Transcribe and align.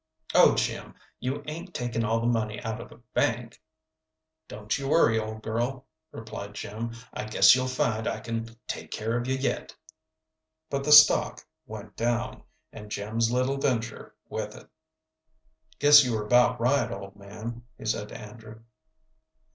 "Oh, 0.33 0.55
Jim, 0.55 0.95
you 1.19 1.43
'ain't 1.45 1.75
taken 1.75 2.03
all 2.03 2.21
the 2.21 2.25
money 2.25 2.59
out 2.63 2.81
of 2.81 2.89
the 2.89 2.97
bank?" 3.13 3.61
"Don't 4.47 4.75
you 4.79 4.87
worry, 4.89 5.19
old 5.19 5.43
girl," 5.43 5.85
replied 6.11 6.55
Jim. 6.55 6.93
"I 7.13 7.25
guess 7.25 7.53
you'll 7.53 7.67
find 7.67 8.07
I 8.07 8.19
can 8.19 8.47
take 8.65 8.89
care 8.89 9.15
of 9.15 9.27
you 9.27 9.35
yet." 9.35 9.75
But 10.71 10.83
the 10.85 10.91
stock 10.91 11.45
went 11.67 11.95
down, 11.95 12.41
and 12.73 12.89
Jim's 12.89 13.29
little 13.31 13.57
venture 13.59 14.15
with 14.27 14.55
it. 14.55 14.67
"Guess 15.77 16.03
you 16.03 16.15
were 16.15 16.25
about 16.25 16.59
right, 16.59 16.91
old 16.91 17.15
man," 17.15 17.63
he 17.77 17.85
said 17.85 18.09
to 18.09 18.17
Andrew. 18.19 18.61